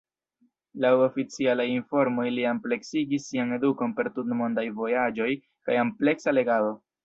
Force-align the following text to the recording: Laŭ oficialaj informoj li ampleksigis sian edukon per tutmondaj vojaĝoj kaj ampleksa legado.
Laŭ 0.85 0.91
oficialaj 1.07 1.65
informoj 1.73 2.25
li 2.39 2.47
ampleksigis 2.53 3.29
sian 3.33 3.53
edukon 3.61 3.95
per 4.03 4.11
tutmondaj 4.19 4.67
vojaĝoj 4.83 5.33
kaj 5.69 5.81
ampleksa 5.87 6.39
legado. 6.39 6.77